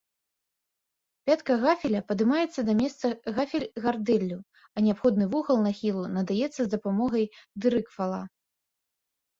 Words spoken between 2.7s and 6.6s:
да месца гафель-гардэллю, а неабходны вугал нахілу надаецца